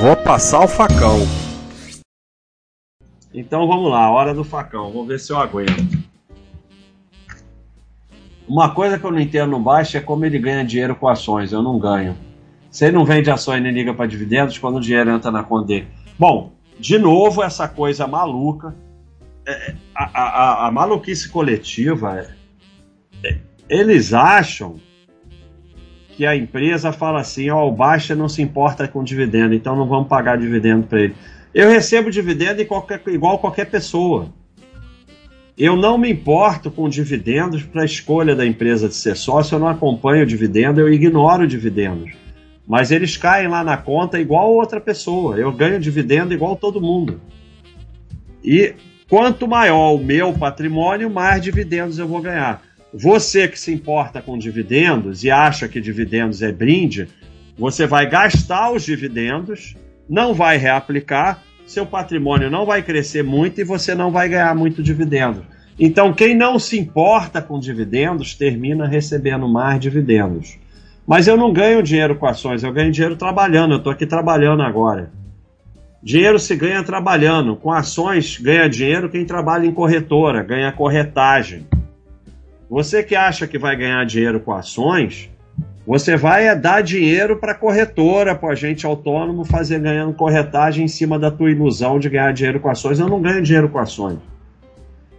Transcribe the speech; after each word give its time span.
Vou 0.00 0.16
passar 0.16 0.64
o 0.64 0.68
facão. 0.68 1.20
Então 3.32 3.66
vamos 3.66 3.90
lá, 3.90 4.10
hora 4.10 4.34
do 4.34 4.44
facão. 4.44 4.92
Vou 4.92 5.06
ver 5.06 5.18
se 5.18 5.32
eu 5.32 5.38
aguento. 5.38 6.04
Uma 8.46 8.74
coisa 8.74 8.98
que 8.98 9.04
eu 9.04 9.10
não 9.10 9.20
entendo 9.20 9.50
no 9.50 9.60
baixo 9.60 9.96
é 9.96 10.00
como 10.00 10.24
ele 10.24 10.38
ganha 10.38 10.64
dinheiro 10.64 10.94
com 10.94 11.08
ações. 11.08 11.52
Eu 11.52 11.62
não 11.62 11.78
ganho. 11.78 12.16
Se 12.70 12.86
ele 12.86 12.96
não 12.96 13.04
vende 13.04 13.30
ações 13.30 13.62
nem 13.62 13.72
liga 13.72 13.94
para 13.94 14.06
dividendos, 14.06 14.58
quando 14.58 14.76
o 14.76 14.80
dinheiro 14.80 15.10
entra 15.10 15.30
na 15.30 15.42
conta 15.44 15.68
dele. 15.68 15.88
Bom, 16.18 16.52
de 16.78 16.98
novo, 16.98 17.42
essa 17.42 17.68
coisa 17.68 18.06
maluca. 18.06 18.74
É, 19.46 19.74
a, 19.94 20.04
a, 20.04 20.66
a, 20.66 20.70
maluquice 20.72 21.28
coletiva. 21.28 22.26
É, 23.22 23.38
eles 23.68 24.12
acham 24.12 24.76
que 26.16 26.26
a 26.26 26.36
empresa 26.36 26.92
fala 26.92 27.20
assim: 27.20 27.50
ó, 27.50 27.66
o 27.66 27.72
Baixa 27.72 28.14
não 28.14 28.28
se 28.28 28.42
importa 28.42 28.86
com 28.86 29.02
dividendo, 29.02 29.54
então 29.54 29.76
não 29.76 29.86
vamos 29.86 30.08
pagar 30.08 30.38
dividendo 30.38 30.86
para 30.86 31.02
ele. 31.02 31.14
Eu 31.52 31.70
recebo 31.70 32.10
dividendo 32.10 32.60
igual 32.60 33.38
qualquer 33.38 33.66
pessoa. 33.66 34.28
Eu 35.56 35.76
não 35.76 35.96
me 35.96 36.10
importo 36.10 36.68
com 36.68 36.88
dividendos 36.88 37.62
para 37.62 37.82
a 37.82 37.84
escolha 37.84 38.34
da 38.34 38.44
empresa 38.44 38.88
de 38.88 38.94
ser 38.96 39.16
sócio, 39.16 39.54
eu 39.54 39.60
não 39.60 39.68
acompanho 39.68 40.24
o 40.24 40.26
dividendo, 40.26 40.80
eu 40.80 40.92
ignoro 40.92 41.46
dividendos. 41.46 42.12
Mas 42.66 42.90
eles 42.90 43.16
caem 43.16 43.46
lá 43.46 43.62
na 43.62 43.76
conta 43.76 44.18
igual 44.18 44.52
outra 44.52 44.80
pessoa. 44.80 45.36
Eu 45.36 45.52
ganho 45.52 45.78
dividendo 45.78 46.34
igual 46.34 46.56
todo 46.56 46.80
mundo. 46.80 47.20
E 48.42 48.74
quanto 49.08 49.46
maior 49.46 49.94
o 49.94 49.98
meu 49.98 50.32
patrimônio, 50.32 51.08
mais 51.08 51.40
dividendos 51.40 52.00
eu 52.00 52.08
vou 52.08 52.20
ganhar. 52.20 52.62
Você 52.94 53.48
que 53.48 53.58
se 53.58 53.72
importa 53.72 54.22
com 54.22 54.38
dividendos 54.38 55.24
e 55.24 55.30
acha 55.30 55.68
que 55.68 55.80
dividendos 55.80 56.40
é 56.42 56.52
brinde, 56.52 57.08
você 57.58 57.86
vai 57.86 58.08
gastar 58.08 58.70
os 58.70 58.84
dividendos, 58.84 59.76
não 60.08 60.32
vai 60.32 60.56
reaplicar 60.56 61.42
seu 61.66 61.86
patrimônio 61.86 62.50
não 62.50 62.66
vai 62.66 62.82
crescer 62.82 63.22
muito 63.22 63.60
e 63.60 63.64
você 63.64 63.94
não 63.94 64.10
vai 64.10 64.28
ganhar 64.28 64.54
muito 64.54 64.82
dividendo. 64.82 65.44
Então, 65.78 66.12
quem 66.12 66.36
não 66.36 66.58
se 66.58 66.78
importa 66.78 67.42
com 67.42 67.58
dividendos 67.58 68.34
termina 68.34 68.86
recebendo 68.86 69.48
mais 69.48 69.80
dividendos. 69.80 70.58
Mas 71.06 71.26
eu 71.26 71.36
não 71.36 71.52
ganho 71.52 71.82
dinheiro 71.82 72.16
com 72.16 72.26
ações, 72.26 72.62
eu 72.62 72.72
ganho 72.72 72.92
dinheiro 72.92 73.16
trabalhando, 73.16 73.72
eu 73.72 73.78
estou 73.78 73.92
aqui 73.92 74.06
trabalhando 74.06 74.62
agora. 74.62 75.10
Dinheiro 76.02 76.38
se 76.38 76.54
ganha 76.54 76.82
trabalhando. 76.84 77.56
Com 77.56 77.72
ações, 77.72 78.38
ganha 78.38 78.68
dinheiro 78.68 79.08
quem 79.08 79.24
trabalha 79.24 79.66
em 79.66 79.72
corretora, 79.72 80.42
ganha 80.42 80.70
corretagem. 80.70 81.66
Você 82.74 83.04
que 83.04 83.14
acha 83.14 83.46
que 83.46 83.56
vai 83.56 83.76
ganhar 83.76 84.04
dinheiro 84.04 84.40
com 84.40 84.52
ações, 84.52 85.30
você 85.86 86.16
vai 86.16 86.48
é 86.48 86.56
dar 86.56 86.82
dinheiro 86.82 87.36
para 87.36 87.54
corretora, 87.54 88.34
para 88.34 88.50
agente 88.50 88.84
autônomo 88.84 89.44
fazer 89.44 89.78
ganhando 89.78 90.12
corretagem 90.12 90.84
em 90.84 90.88
cima 90.88 91.16
da 91.16 91.30
tua 91.30 91.52
ilusão 91.52 92.00
de 92.00 92.08
ganhar 92.08 92.32
dinheiro 92.32 92.58
com 92.58 92.68
ações. 92.68 92.98
Eu 92.98 93.08
não 93.08 93.22
ganho 93.22 93.40
dinheiro 93.44 93.68
com 93.68 93.78
ações. 93.78 94.18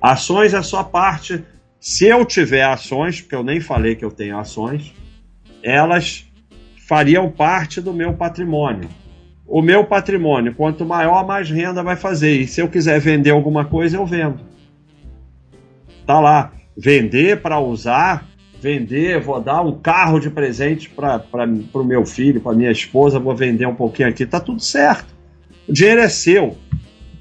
Ações 0.00 0.54
é 0.54 0.62
só 0.62 0.84
parte. 0.84 1.44
Se 1.80 2.06
eu 2.06 2.24
tiver 2.24 2.62
ações, 2.62 3.20
porque 3.20 3.34
eu 3.34 3.42
nem 3.42 3.60
falei 3.60 3.96
que 3.96 4.04
eu 4.04 4.12
tenho 4.12 4.38
ações, 4.38 4.94
elas 5.60 6.24
fariam 6.86 7.28
parte 7.32 7.80
do 7.80 7.92
meu 7.92 8.14
patrimônio. 8.14 8.88
O 9.44 9.60
meu 9.60 9.82
patrimônio, 9.82 10.54
quanto 10.54 10.84
maior, 10.84 11.26
mais 11.26 11.50
renda 11.50 11.82
vai 11.82 11.96
fazer. 11.96 12.42
E 12.42 12.46
se 12.46 12.60
eu 12.60 12.68
quiser 12.68 13.00
vender 13.00 13.30
alguma 13.30 13.64
coisa, 13.64 13.96
eu 13.96 14.06
vendo. 14.06 14.38
Tá 16.06 16.20
lá. 16.20 16.52
Vender 16.76 17.40
para 17.40 17.58
usar 17.60 18.30
vender, 18.60 19.20
vou 19.20 19.40
dar 19.40 19.62
um 19.62 19.72
carro 19.72 20.20
de 20.20 20.28
presente 20.28 20.90
para 20.90 21.24
o 21.72 21.84
meu 21.84 22.04
filho, 22.04 22.40
para 22.40 22.54
minha 22.54 22.70
esposa, 22.70 23.18
vou 23.18 23.34
vender 23.34 23.66
um 23.66 23.74
pouquinho 23.74 24.08
aqui, 24.08 24.26
tá 24.26 24.38
tudo 24.38 24.60
certo. 24.60 25.14
O 25.66 25.72
dinheiro 25.72 26.00
é 26.00 26.08
seu. 26.08 26.56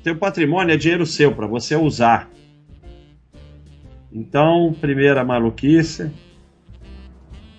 Teu 0.04 0.16
patrimônio 0.18 0.74
é 0.74 0.78
dinheiro 0.78 1.06
seu 1.06 1.34
para 1.34 1.48
você 1.48 1.76
usar. 1.76 2.30
Então, 4.12 4.76
primeira 4.82 5.24
maluquice. 5.24 6.12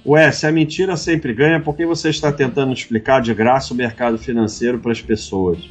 Ué, 0.05 0.31
se 0.33 0.47
a 0.47 0.53
mentira 0.53 0.97
sempre 0.97 1.33
ganha, 1.33 1.61
por 1.61 1.77
que 1.77 1.87
você 1.87 2.11
está 2.11 2.33
tentando 2.33 2.73
explicar 2.73 3.21
de 3.21 3.33
graça 3.33 3.73
o 3.73 3.77
mercado 3.77 4.19
financeiro 4.19 4.79
para 4.79 4.93
as 4.93 5.01
pessoas? 5.01 5.71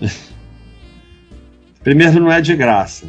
Primeiro, 1.82 2.20
não 2.20 2.32
é 2.32 2.40
de 2.40 2.54
graça. 2.56 3.06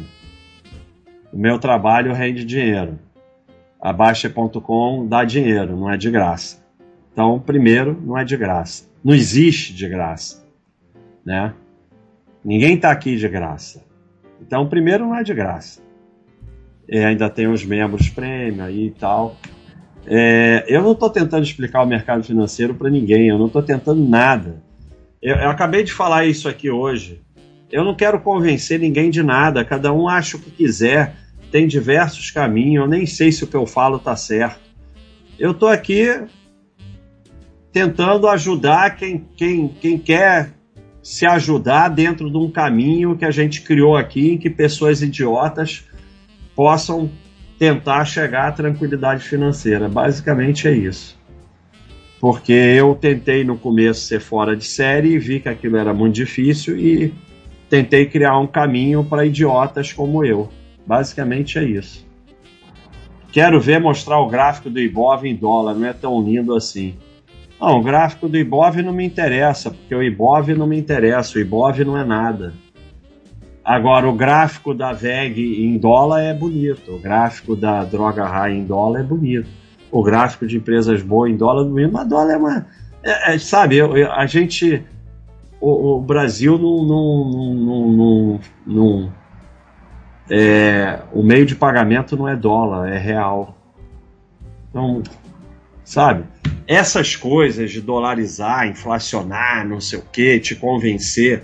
O 1.32 1.38
meu 1.38 1.58
trabalho 1.58 2.12
rende 2.12 2.44
dinheiro 2.44 2.98
a 3.80 3.92
Baixa.com 3.94 5.06
dá 5.06 5.24
dinheiro, 5.24 5.74
não 5.74 5.90
é 5.90 5.96
de 5.96 6.10
graça. 6.10 6.62
Então, 7.12 7.40
primeiro, 7.40 7.98
não 8.04 8.18
é 8.18 8.24
de 8.24 8.36
graça. 8.36 8.84
Não 9.02 9.14
existe 9.14 9.72
de 9.72 9.88
graça, 9.88 10.44
né? 11.24 11.54
Ninguém 12.44 12.74
está 12.74 12.90
aqui 12.90 13.16
de 13.16 13.26
graça. 13.28 13.82
Então, 14.40 14.68
primeiro, 14.68 15.06
não 15.06 15.16
é 15.16 15.22
de 15.22 15.32
graça. 15.32 15.80
E 16.86 16.98
ainda 16.98 17.30
tem 17.30 17.46
os 17.46 17.64
membros 17.64 18.10
prêmio 18.10 18.62
aí 18.62 18.88
e 18.88 18.90
tal. 18.90 19.36
É, 20.06 20.64
eu 20.68 20.82
não 20.82 20.92
estou 20.92 21.08
tentando 21.08 21.44
explicar 21.44 21.82
o 21.82 21.86
mercado 21.86 22.22
financeiro 22.22 22.74
para 22.74 22.90
ninguém, 22.90 23.28
eu 23.28 23.38
não 23.38 23.46
estou 23.46 23.62
tentando 23.62 24.06
nada. 24.06 24.62
Eu, 25.22 25.36
eu, 25.36 25.50
acabei 25.50 25.82
de 25.82 25.92
falar 25.92 26.26
isso 26.26 26.48
aqui 26.48 26.70
hoje. 26.70 27.20
Eu 27.70 27.84
não 27.84 27.94
quero 27.94 28.20
convencer 28.20 28.78
ninguém 28.80 29.10
de 29.10 29.22
nada, 29.22 29.64
cada 29.64 29.92
um 29.92 30.08
acha 30.08 30.36
o 30.36 30.40
que 30.40 30.50
quiser 30.50 31.16
tem 31.50 31.66
diversos 31.66 32.30
caminhos, 32.30 32.84
eu 32.84 32.88
nem 32.88 33.04
sei 33.04 33.32
se 33.32 33.44
o 33.44 33.46
que 33.46 33.56
eu 33.56 33.66
falo 33.66 33.96
está 33.96 34.14
certo. 34.14 34.60
Eu 35.38 35.50
estou 35.50 35.68
aqui 35.68 36.06
tentando 37.72 38.28
ajudar 38.28 38.96
quem, 38.96 39.26
quem, 39.36 39.68
quem 39.68 39.98
quer 39.98 40.50
se 41.02 41.26
ajudar 41.26 41.88
dentro 41.88 42.30
de 42.30 42.36
um 42.36 42.50
caminho 42.50 43.16
que 43.16 43.24
a 43.24 43.30
gente 43.30 43.62
criou 43.62 43.96
aqui, 43.96 44.32
em 44.32 44.38
que 44.38 44.50
pessoas 44.50 45.02
idiotas 45.02 45.84
possam 46.54 47.10
tentar 47.58 48.04
chegar 48.04 48.48
à 48.48 48.52
tranquilidade 48.52 49.22
financeira. 49.22 49.88
Basicamente 49.88 50.68
é 50.68 50.72
isso. 50.72 51.18
Porque 52.20 52.52
eu 52.52 52.94
tentei 52.94 53.44
no 53.44 53.56
começo 53.56 54.02
ser 54.02 54.20
fora 54.20 54.54
de 54.54 54.64
série 54.64 55.14
e 55.14 55.18
vi 55.18 55.40
que 55.40 55.48
aquilo 55.48 55.76
era 55.76 55.94
muito 55.94 56.14
difícil 56.14 56.76
e 56.76 57.14
tentei 57.70 58.04
criar 58.04 58.36
um 58.36 58.48
caminho 58.48 59.04
para 59.04 59.24
idiotas 59.24 59.92
como 59.92 60.24
eu. 60.24 60.48
Basicamente 60.84 61.58
é 61.58 61.62
isso. 61.62 62.06
Quero 63.32 63.60
ver 63.60 63.78
mostrar 63.78 64.18
o 64.18 64.28
gráfico 64.28 64.68
do 64.68 64.80
Ibov 64.80 65.24
em 65.24 65.36
dólar, 65.36 65.74
não 65.74 65.86
é 65.86 65.92
tão 65.92 66.20
lindo 66.20 66.52
assim. 66.54 66.96
Não, 67.60 67.78
o 67.78 67.82
gráfico 67.82 68.28
do 68.28 68.36
Ibov 68.36 68.82
não 68.82 68.92
me 68.92 69.06
interessa, 69.06 69.70
porque 69.70 69.94
o 69.94 70.02
Ibov 70.02 70.48
não 70.54 70.66
me 70.66 70.76
interessa, 70.76 71.38
o 71.38 71.40
Ibov 71.40 71.78
não 71.84 71.96
é 71.96 72.04
nada. 72.04 72.52
Agora, 73.64 74.08
o 74.08 74.12
gráfico 74.12 74.74
da 74.74 74.92
VEG 74.92 75.64
em 75.64 75.78
dólar 75.78 76.22
é 76.22 76.34
bonito, 76.34 76.92
o 76.92 76.98
gráfico 76.98 77.54
da 77.54 77.84
droga 77.84 78.26
high 78.26 78.54
em 78.54 78.64
dólar 78.64 79.00
é 79.00 79.02
bonito, 79.04 79.48
o 79.92 80.02
gráfico 80.02 80.44
de 80.44 80.56
empresas 80.56 81.02
boas 81.02 81.30
em 81.30 81.36
dólar 81.36 81.62
é 81.62 81.68
bonito, 81.68 81.92
mas 81.92 82.08
dólar 82.08 82.32
é 82.32 82.36
uma. 82.36 82.66
É, 83.04 83.34
é, 83.34 83.38
sabe, 83.38 83.76
eu, 83.76 83.96
eu, 83.96 84.10
a 84.10 84.26
gente. 84.26 84.82
O, 85.60 85.96
o 85.96 86.00
Brasil 86.00 86.58
não, 86.58 86.84
não, 86.84 87.54
não, 87.54 87.90
não, 87.90 88.40
não 88.66 89.12
é, 90.30 91.00
o 91.12 91.22
meio 91.24 91.44
de 91.44 91.56
pagamento 91.56 92.16
não 92.16 92.28
é 92.28 92.36
dólar, 92.36 92.88
é 92.88 92.98
real. 92.98 93.58
Então, 94.70 95.02
sabe? 95.84 96.24
Essas 96.68 97.16
coisas 97.16 97.72
de 97.72 97.80
dolarizar, 97.80 98.68
inflacionar, 98.68 99.66
não 99.66 99.80
sei 99.80 99.98
o 99.98 100.02
que, 100.02 100.38
te 100.38 100.54
convencer 100.54 101.42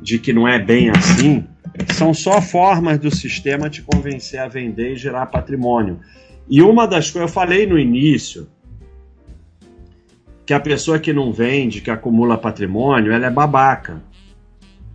de 0.00 0.18
que 0.18 0.32
não 0.32 0.48
é 0.48 0.58
bem 0.58 0.90
assim, 0.90 1.46
são 1.92 2.14
só 2.14 2.40
formas 2.40 2.98
do 2.98 3.14
sistema 3.14 3.68
te 3.68 3.82
convencer 3.82 4.40
a 4.40 4.48
vender 4.48 4.92
e 4.92 4.96
gerar 4.96 5.26
patrimônio. 5.26 6.00
E 6.48 6.62
uma 6.62 6.86
das 6.86 7.10
coisas, 7.10 7.28
eu 7.28 7.34
falei 7.34 7.66
no 7.66 7.78
início, 7.78 8.48
que 10.46 10.54
a 10.54 10.60
pessoa 10.60 11.00
que 11.00 11.12
não 11.12 11.32
vende, 11.32 11.80
que 11.80 11.90
acumula 11.90 12.38
patrimônio, 12.38 13.12
ela 13.12 13.26
é 13.26 13.30
babaca. 13.30 14.00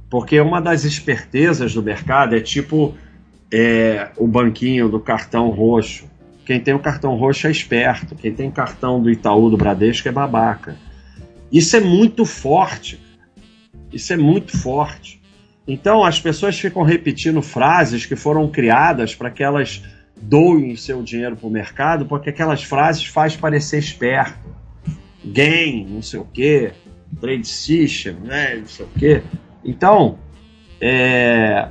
Porque 0.09 0.39
uma 0.39 0.61
das 0.61 0.85
espertezas 0.85 1.73
do 1.73 1.83
mercado 1.83 2.35
é 2.35 2.39
tipo 2.39 2.95
é, 3.51 4.09
o 4.17 4.25
banquinho 4.25 4.87
do 4.87 4.99
cartão 4.99 5.49
roxo. 5.49 6.09
Quem 6.45 6.59
tem 6.59 6.73
o 6.73 6.79
cartão 6.79 7.15
roxo 7.15 7.47
é 7.47 7.51
esperto. 7.51 8.15
Quem 8.15 8.33
tem 8.33 8.47
o 8.47 8.51
cartão 8.51 9.01
do 9.01 9.09
Itaú, 9.09 9.49
do 9.49 9.57
Bradesco 9.57 10.07
é 10.07 10.11
babaca. 10.11 10.77
Isso 11.51 11.75
é 11.75 11.81
muito 11.81 12.23
forte. 12.23 12.97
Isso 13.91 14.13
é 14.13 14.17
muito 14.17 14.57
forte. 14.57 15.21
Então 15.67 16.03
as 16.03 16.19
pessoas 16.19 16.57
ficam 16.57 16.81
repetindo 16.81 17.41
frases 17.41 18.05
que 18.05 18.15
foram 18.15 18.47
criadas 18.47 19.13
para 19.13 19.29
que 19.29 19.43
elas 19.43 19.83
doem 20.15 20.75
seu 20.77 21.01
dinheiro 21.01 21.35
para 21.35 21.47
o 21.47 21.51
mercado, 21.51 22.05
porque 22.05 22.29
aquelas 22.29 22.63
frases 22.63 23.05
faz 23.05 23.35
parecer 23.35 23.79
esperto. 23.79 24.60
Gain, 25.31 25.87
não 25.89 26.01
sei 26.01 26.19
o 26.19 26.25
quê, 26.25 26.73
trade 27.19 27.47
system, 27.47 28.13
né, 28.15 28.55
não 28.57 28.67
sei 28.67 28.85
o 28.85 28.89
quê. 28.97 29.23
Então, 29.63 30.17
é, 30.79 31.67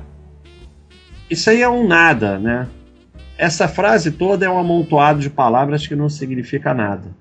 isso 1.29 1.49
aí 1.49 1.61
é 1.61 1.69
um 1.69 1.87
nada, 1.87 2.37
né? 2.37 2.67
Essa 3.37 3.67
frase 3.67 4.11
toda 4.11 4.45
é 4.45 4.49
um 4.49 4.59
amontoado 4.59 5.19
de 5.19 5.29
palavras 5.29 5.87
que 5.87 5.95
não 5.95 6.09
significa 6.09 6.73
nada. 6.73 7.15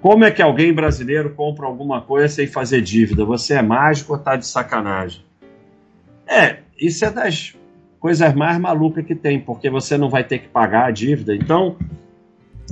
Como 0.00 0.24
é 0.24 0.30
que 0.30 0.42
alguém 0.42 0.72
brasileiro 0.72 1.30
compra 1.30 1.66
alguma 1.66 2.00
coisa 2.00 2.28
sem 2.28 2.46
fazer 2.46 2.80
dívida? 2.80 3.24
Você 3.24 3.54
é 3.54 3.62
mágico 3.62 4.14
ou 4.14 4.18
tá 4.18 4.34
de 4.34 4.46
sacanagem? 4.46 5.24
É, 6.26 6.58
isso 6.80 7.04
é 7.04 7.10
das 7.10 7.54
coisas 8.00 8.34
mais 8.34 8.58
malucas 8.58 9.04
que 9.06 9.14
tem, 9.14 9.38
porque 9.38 9.70
você 9.70 9.96
não 9.96 10.10
vai 10.10 10.24
ter 10.24 10.38
que 10.38 10.48
pagar 10.48 10.86
a 10.86 10.90
dívida. 10.90 11.36
Então, 11.36 11.76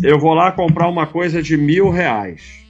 eu 0.03 0.19
vou 0.19 0.35
lá 0.35 0.53
comprar 0.53 0.89
uma 0.89 1.07
coisa 1.07 1.43
de 1.43 1.57
mil 1.57 1.91
reais. 1.91 2.65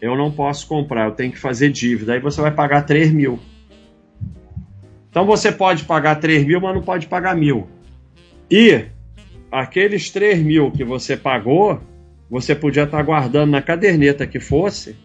Eu 0.00 0.16
não 0.16 0.30
posso 0.30 0.66
comprar, 0.66 1.06
eu 1.06 1.12
tenho 1.12 1.32
que 1.32 1.38
fazer 1.38 1.70
dívida. 1.70 2.12
Aí 2.12 2.20
você 2.20 2.40
vai 2.40 2.50
pagar 2.50 2.82
3 2.82 3.10
mil. 3.10 3.38
Então 5.08 5.24
você 5.24 5.50
pode 5.50 5.84
pagar 5.84 6.16
3 6.16 6.44
mil, 6.44 6.60
mas 6.60 6.74
não 6.74 6.82
pode 6.82 7.06
pagar 7.06 7.36
mil. 7.36 7.66
E 8.50 8.84
aqueles 9.50 10.10
3 10.10 10.40
mil 10.40 10.70
que 10.70 10.84
você 10.84 11.16
pagou, 11.16 11.80
você 12.28 12.54
podia 12.54 12.82
estar 12.82 13.02
guardando 13.02 13.50
na 13.52 13.62
caderneta 13.62 14.26
que 14.26 14.40
fosse, 14.40 14.96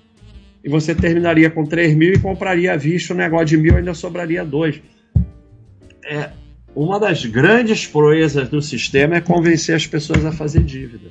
e 0.63 0.69
você 0.69 0.93
terminaria 0.93 1.49
com 1.49 1.63
3 1.63 1.95
mil 1.95 2.13
e 2.13 2.19
compraria 2.19 2.73
à 2.73 2.77
vista 2.77 3.13
o 3.13 3.17
negócio 3.17 3.45
de 3.45 3.57
mil, 3.57 3.77
ainda 3.77 3.93
sobraria 3.93 4.43
dois. 4.43 4.81
É, 6.05 6.31
uma 6.81 6.97
das 6.97 7.25
grandes 7.25 7.85
proezas 7.85 8.47
do 8.47 8.61
sistema 8.61 9.17
é 9.17 9.21
convencer 9.21 9.75
as 9.75 9.85
pessoas 9.85 10.23
a 10.23 10.31
fazer 10.31 10.63
dívida. 10.63 11.09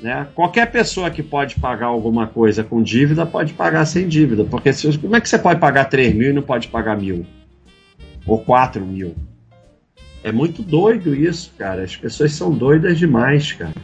Né? 0.00 0.26
Qualquer 0.34 0.72
pessoa 0.72 1.10
que 1.10 1.22
pode 1.22 1.60
pagar 1.60 1.88
alguma 1.88 2.26
coisa 2.26 2.64
com 2.64 2.82
dívida 2.82 3.26
pode 3.26 3.52
pagar 3.52 3.84
sem 3.84 4.08
dívida. 4.08 4.44
Porque 4.44 4.72
se, 4.72 4.96
como 4.96 5.14
é 5.14 5.20
que 5.20 5.28
você 5.28 5.38
pode 5.38 5.60
pagar 5.60 5.84
3 5.84 6.14
mil 6.14 6.30
e 6.30 6.32
não 6.32 6.40
pode 6.40 6.68
pagar 6.68 6.96
mil? 6.96 7.26
Ou 8.26 8.38
4 8.38 8.82
mil? 8.82 9.14
É 10.24 10.32
muito 10.32 10.62
doido 10.62 11.14
isso, 11.14 11.52
cara. 11.58 11.82
As 11.82 11.94
pessoas 11.94 12.32
são 12.32 12.50
doidas 12.50 12.98
demais, 12.98 13.52
cara. 13.52 13.74